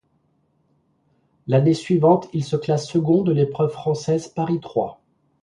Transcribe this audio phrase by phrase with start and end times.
[1.45, 4.99] L'année suivante, il se classe second de l'épreuve française Paris-Troyes.